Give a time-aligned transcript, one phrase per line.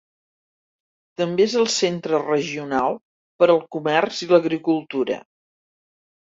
[1.21, 2.97] També és el centre regional
[3.43, 5.21] per al comerç i l'agricultura.